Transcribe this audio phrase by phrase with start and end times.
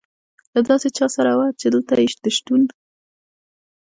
[0.53, 2.61] له داسې چا سره وه، چې دلته یې د شتون.